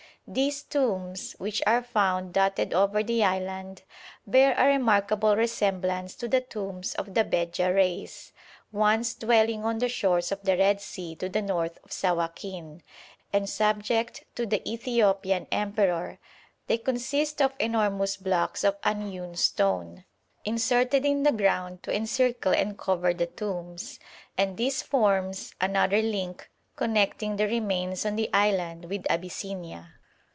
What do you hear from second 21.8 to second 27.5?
to encircle and cover the tombs, and this forms another link connecting the